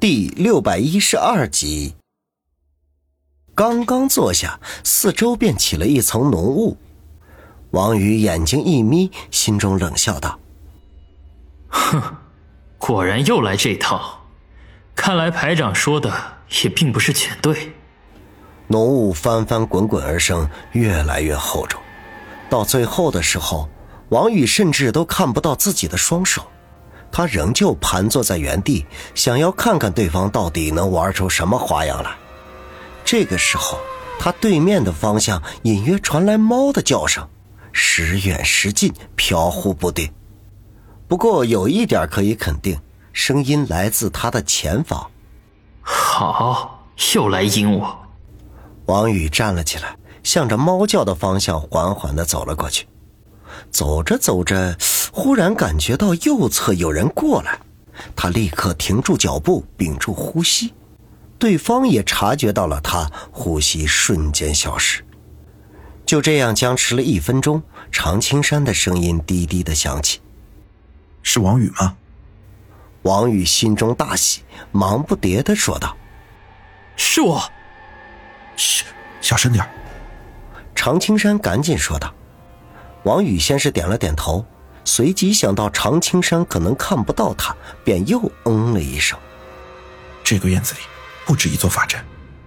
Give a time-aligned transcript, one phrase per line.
[0.00, 1.96] 第六百一十二集，
[3.52, 6.76] 刚刚坐下，四周便起了一层浓雾。
[7.72, 10.38] 王宇眼睛一眯，心中冷笑道
[11.66, 12.00] ：“哼，
[12.78, 14.20] 果然又来这套。
[14.94, 16.12] 看来排长说的
[16.62, 17.72] 也并不是全对。”
[18.68, 21.80] 浓雾翻翻滚滚而生，越来越厚重。
[22.48, 23.68] 到最后的时候，
[24.10, 26.46] 王宇甚至都看不到自己的双手。
[27.10, 32.14] 他仍旧盘坐在原地，想要看看对方到底能玩出什么花样来。
[33.04, 33.78] 这个时候，
[34.18, 37.26] 他对面的方向隐约传来猫的叫声，
[37.72, 40.12] 时远时近，飘忽不定。
[41.06, 42.78] 不过有一点可以肯定，
[43.12, 45.10] 声音来自他的前方。
[45.80, 46.84] 好，
[47.14, 47.98] 又来阴我。
[48.86, 52.86] 王宇站了起来，向着猫叫的方向缓缓地走了过去。
[53.70, 54.76] 走着走着。
[55.18, 57.58] 忽然感觉到右侧有人过来，
[58.14, 60.72] 他立刻停住脚步，屏住呼吸。
[61.40, 65.04] 对方也察觉到了他，呼吸瞬间消失。
[66.06, 70.20] 就这样僵持了一分钟，常青山的声音低低的响起
[71.24, 71.96] ：“是王宇吗？”
[73.02, 75.96] 王宇心中大喜，忙不迭的说道
[76.94, 77.42] ：“是我。
[78.54, 78.84] ”“嘘，
[79.20, 79.68] 小声点
[80.76, 82.14] 常青山赶紧说道。
[83.02, 84.46] 王宇先是点了点头。
[84.88, 89.18] 随即想到常青山可能看不到他，便又嗯了一声。
[90.24, 90.80] 这个院子里
[91.26, 92.02] 不止一座法阵，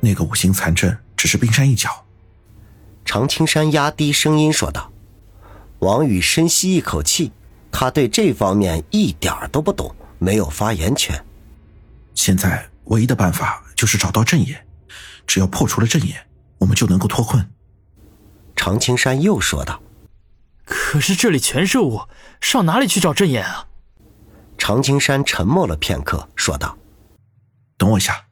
[0.00, 1.88] 那个五行残阵只是冰山一角。
[3.04, 4.90] 常青山压低声音说道。
[5.78, 7.30] 王宇深吸一口气，
[7.70, 11.24] 他对这方面一点都不懂，没有发言权。
[12.16, 14.66] 现在唯一的办法就是找到阵眼，
[15.24, 16.16] 只要破除了阵眼，
[16.58, 17.48] 我们就能够脱困。
[18.56, 19.80] 常青山又说道。
[20.64, 22.00] 可是这里全是雾，
[22.40, 23.66] 上哪里去找阵眼啊？
[24.56, 26.78] 常青山沉默了片刻，说道
[27.76, 28.24] ：“等我一下。”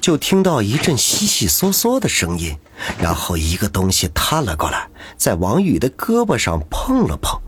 [0.00, 2.56] 就听到一阵悉悉嗦嗦的声音，
[2.98, 7.38] 然后一个东西探了过来，在王宇的胳膊上碰了碰。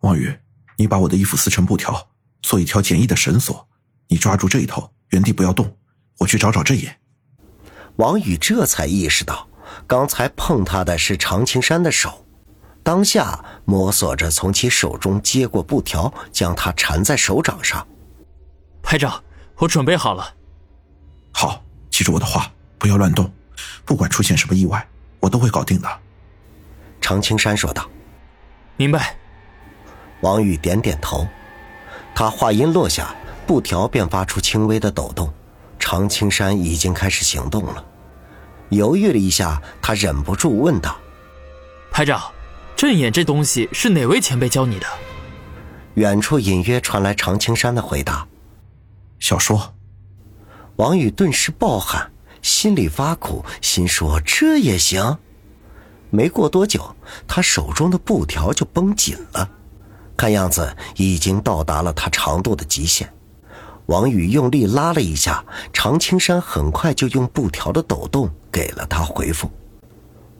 [0.00, 0.36] 王宇，
[0.76, 2.08] 你把我的衣服撕成布条，
[2.42, 3.66] 做一条简易的绳索，
[4.08, 5.74] 你抓住这一头，原地不要动，
[6.18, 6.98] 我去找找阵眼。
[7.96, 9.48] 王宇这才意识到，
[9.86, 12.26] 刚才碰他的是常青山的手。
[12.82, 17.86] 当下摸索着从其手中接过布条，将它缠在手掌上。
[18.82, 19.22] 排长，
[19.56, 20.34] 我准备好了。
[21.32, 23.30] 好，记住我的话，不要乱动。
[23.84, 24.84] 不管出现什么意外，
[25.20, 25.88] 我都会搞定的。
[27.00, 27.88] 常青山说道。
[28.76, 29.16] 明白。
[30.22, 31.26] 王宇点点头。
[32.14, 33.14] 他话音落下，
[33.46, 35.32] 布条便发出轻微的抖动。
[35.78, 37.84] 常青山已经开始行动了。
[38.70, 40.96] 犹豫了一下，他忍不住问道
[41.92, 42.20] ：“排长。”
[42.82, 44.86] 阵眼这东西是哪位前辈教你的？
[45.94, 48.26] 远处隐约传来常青山的回答
[49.22, 49.72] ：“小说。”
[50.74, 52.10] 王宇顿时暴汗，
[52.42, 55.16] 心里发苦，心说这也行。
[56.10, 56.96] 没过多久，
[57.28, 59.48] 他手中的布条就绷紧了，
[60.16, 63.08] 看样子已经到达了他长度的极限。
[63.86, 69.48] 王宇用力拉了一下，常青山很快就用布条的抖动给了他回复。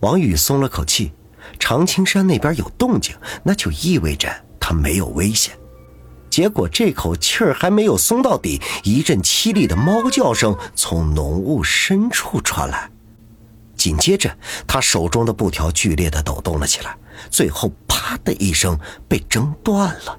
[0.00, 1.12] 王宇松了口气。
[1.58, 4.28] 常青山那边有动静，那就意味着
[4.60, 5.54] 他没有危险。
[6.30, 12.90] 结果这口气儿还没有松到底，一阵凄厉的猫叫声从浓雾深处传来。
[13.76, 14.34] 紧接着，
[14.66, 16.96] 他手中的布条剧烈的抖动了起来，
[17.30, 20.18] 最后啪的一声被挣断了。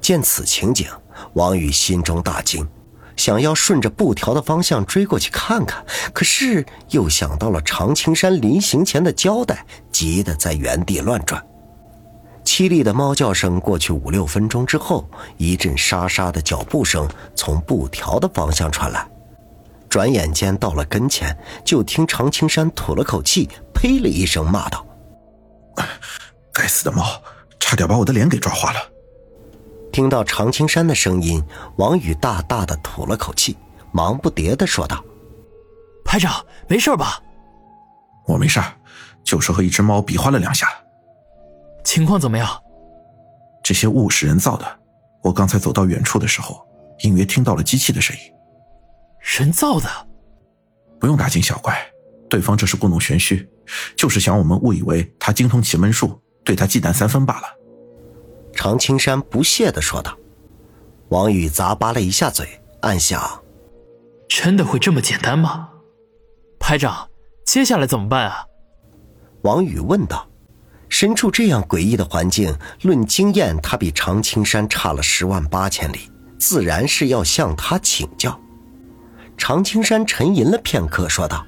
[0.00, 0.88] 见此情景，
[1.34, 2.66] 王宇心中大惊。
[3.16, 11.44] 想要顺着布条的方向追过去看看，可是又想到了常青山临行前的交代，急得在原地乱转。
[12.44, 19.06] 凄厉的猫叫声过去五六分钟之后，一阵沙沙的脚步声从布条的方向传来。
[19.88, 24.86] 转眼间到了跟前，就听常青山吐了口气，呸了一声，骂道
[26.52, 27.04] ：“该死的猫，
[27.58, 28.78] 差点把我的脸给抓花了。”
[29.96, 31.42] 听到常青山的声音，
[31.78, 33.56] 王宇大大的吐了口气，
[33.92, 35.02] 忙不迭的说道
[36.04, 37.18] ：“排长，没事吧
[38.28, 38.60] ？”“我没事，
[39.24, 40.68] 就是和一只猫比划了两下。
[41.82, 42.46] ”“情况怎么样
[43.64, 44.66] ？”“这些雾是人造的，
[45.22, 46.62] 我刚才走到远处的时候，
[47.04, 48.22] 隐约听到了机器的声音。
[49.38, 49.88] ”“人造的
[51.00, 51.74] ？”“不用大惊小怪，
[52.28, 53.48] 对方这是故弄玄虚，
[53.96, 57.46] 就是想我们误以为他精通奇门术，对他忌惮三分罢了。”
[58.56, 60.16] 常青山不屑的说道
[61.10, 63.42] ：“王宇咂巴了一下嘴，暗想：
[64.28, 65.68] 真的会这么简单吗？
[66.58, 67.08] 排长，
[67.44, 68.46] 接下来怎么办啊？”
[69.42, 70.26] 王宇问道。
[70.88, 76.08] 身处这样诡异的环境，论经验，他比常青山差了十万八千里，
[76.38, 78.40] 自然是要向他请教。
[79.36, 81.44] 常青山沉吟了片刻，说道：“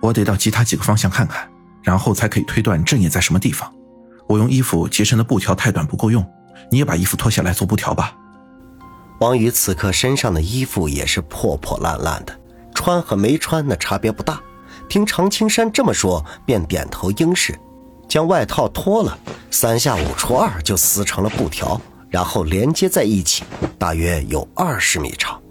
[0.00, 1.48] 我得到其他几个方向看看，
[1.82, 3.70] 然后才可以推断阵眼在什么地方。
[4.30, 6.24] 我用衣服结成的布条太短不够用，
[6.70, 8.16] 你也把衣服脱下来做布条吧。”
[9.18, 12.40] 王宇此刻身上的衣服也是破破烂烂的，
[12.72, 14.40] 穿和没穿那差别不大。
[14.88, 17.58] 听常青山这么说，便点头应是，
[18.08, 19.18] 将外套脱了，
[19.50, 23.42] 三下五除二就撕成了布条，然后连接在一起，
[23.78, 25.42] 大约有二十米长。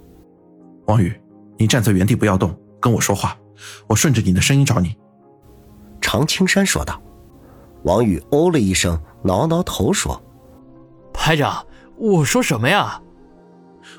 [0.85, 1.13] 王宇，
[1.57, 3.37] 你站在原地不要动，跟我说话，
[3.87, 4.95] 我顺着你的声音找你。”
[5.99, 6.99] 常青山说道。
[7.83, 10.21] 王宇哦了一声，挠挠头说
[11.13, 11.65] ：“排长，
[11.97, 13.01] 我说什么呀？”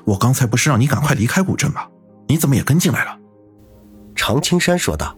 [0.05, 1.87] 我刚才不是让你赶快离开古镇吗？
[2.27, 3.17] 你怎么也跟进来了？
[4.15, 5.15] 常青山说道，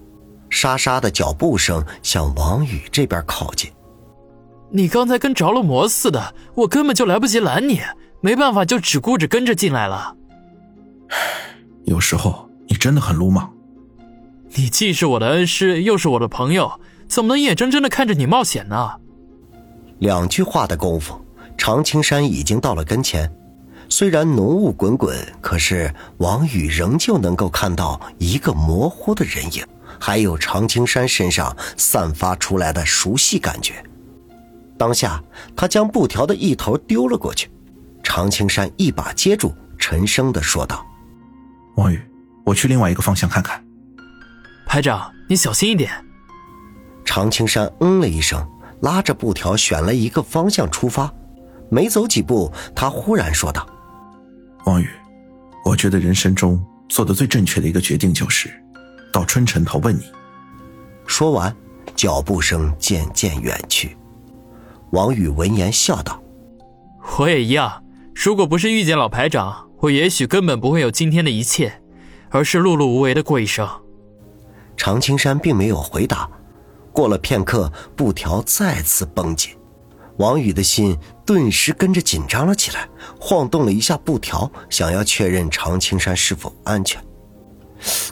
[0.50, 3.72] 沙沙的脚步声向王宇这边靠近。
[4.72, 7.82] 你刚才跟着了魔似的，我根本就来不及拦你，
[8.22, 10.16] 没办法，就只顾着跟着进来了。
[11.84, 13.54] 有时候你真的很鲁莽。
[14.56, 16.80] 你既是我的恩师，又是我的朋友，
[17.14, 18.94] 怎么能眼睁睁的看着你冒险呢？
[20.00, 21.24] 两句话的功夫，
[21.56, 23.32] 常青山已经到了跟前。
[23.88, 29.64] 虽然浓雾滚滚，可是王宇仍旧能够看到一个模糊的人影，
[30.00, 33.76] 还有常青山身上散发出来的熟悉感觉。
[34.76, 35.24] 当下，
[35.56, 37.48] 他将布条的一头丢了过去，
[38.02, 40.84] 常青山一把接住，沉声的说道
[41.78, 42.02] ：“王宇，
[42.44, 43.64] 我去另外一个方向看看。”
[44.66, 45.92] 排长，你小心一点。
[47.14, 48.44] 常青山嗯了一声，
[48.82, 51.14] 拉着布条选了一个方向出发。
[51.70, 53.68] 没走几步，他忽然说道。
[54.66, 54.90] 王宇，
[55.64, 58.52] 我觉得人生中做的最正确的一个决定就是，
[59.12, 60.06] 到春城投奔你。
[61.06, 61.56] 说完，
[61.96, 63.96] 脚步声渐渐远去。
[64.90, 66.20] 王宇闻言笑道
[67.20, 67.84] ：“我也一样。
[68.16, 71.80] 如果不是遇见老排长，我也许根本不会有今天的一切，
[72.32, 73.70] 而是碌碌无为的过一生。”
[74.76, 76.28] 常青山并没有回答。
[76.94, 79.52] 过了片刻，布条再次绷紧。
[80.18, 80.96] 王宇的心
[81.26, 82.88] 顿时跟着紧张了起来，
[83.20, 87.04] 晃动了一下布条，想要确认常青山是否安全。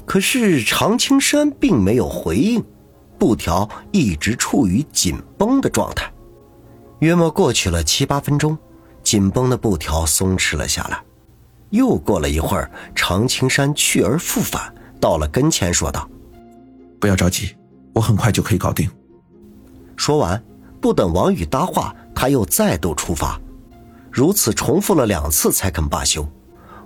[0.04, 2.62] 可是常青山并没有回应，
[3.20, 6.12] 布条一直处于紧绷的状态。
[7.00, 8.58] 约莫过去了七八分钟，
[9.04, 11.00] 紧绷的布条松弛了下来。
[11.70, 16.10] 又过了一会儿，常青山去而复返，到了跟前，说道
[17.00, 17.56] ：“不要着急，
[17.94, 18.90] 我很快就可以搞定。”
[19.98, 20.42] 说完。
[20.82, 23.40] 不等王宇搭话，他又再度出发，
[24.10, 26.28] 如此重复了两次才肯罢休。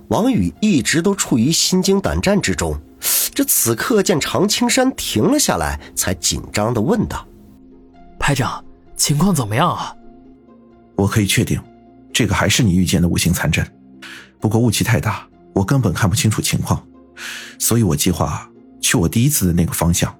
[0.08, 2.78] 王宇一直都处于心惊胆战之中，
[3.32, 7.26] 这此刻见常青山停了下来，才紧张的问道
[8.20, 8.62] ：“排长，
[8.98, 9.96] 情况怎么样啊？”
[10.94, 11.58] 我可以确定，
[12.12, 13.66] 这个还是你遇见的五行残阵，
[14.38, 16.86] 不过雾气太大，我根本看不清楚情况，
[17.58, 18.46] 所以我计划
[18.82, 20.14] 去我第一次的那个方向，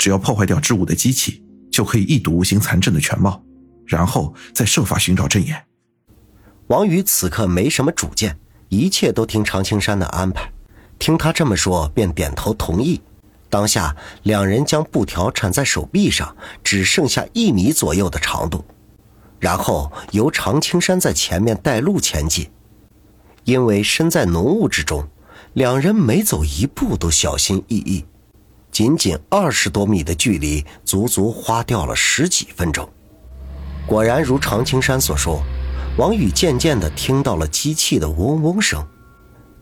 [0.00, 1.44] 只要破坏掉织物的机器。
[1.70, 3.40] 就可以一睹无形残阵的全貌，
[3.86, 5.64] 然后再设法寻找阵眼。
[6.66, 8.36] 王宇此刻没什么主见，
[8.68, 10.52] 一切都听常青山的安排。
[10.98, 13.00] 听他这么说，便点头同意。
[13.48, 18.64] 当下，两人将布条缠在手臂上，只剩下一米左右的长度，
[19.38, 22.50] 然后由常青山在前面带路前进。
[23.44, 25.08] 因为身在浓雾之中，
[25.52, 28.04] 两人每走一步都小心翼翼。
[28.70, 32.88] 仅仅二十多米的距离，足足花掉了十几分钟。
[33.86, 35.42] 果然如常青山所说，
[35.98, 38.86] 王宇渐渐地听到了机器的嗡嗡声。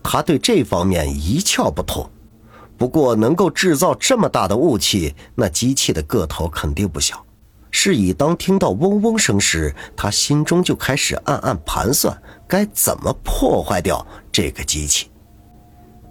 [0.03, 2.09] 他对这方面一窍不通，
[2.77, 7.25] 不过能够制造这么大的雾气，那机器的个头肯定不小。
[7.71, 15.11] 是以当听到嗡嗡声时，他心中就开始暗暗盘算，该怎么破坏掉这个机器。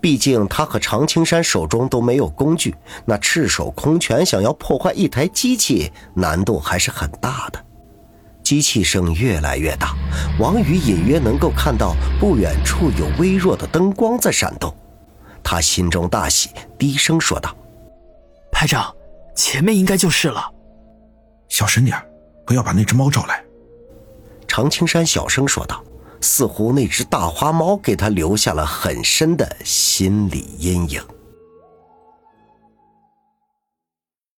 [0.00, 2.74] 毕竟他和常青山手中都没有工具，
[3.04, 7.64] 那赤手空拳想要破坏一台机器，难度还是很大的。
[8.42, 9.94] 机器声越来越大，
[10.38, 14.74] 王宇隐约能够看到不远处有微弱的灯光在闪动，
[15.42, 17.54] 他心中大喜，低声说道
[18.50, 18.94] ：“排长，
[19.34, 20.50] 前面应该就是了。
[21.48, 22.00] 小声点，
[22.46, 23.44] 不要把那只猫招来。”
[24.48, 25.82] 常青山小声说道。
[26.20, 31.17] 似乎那只大花猫给他留下了很深的心理阴影。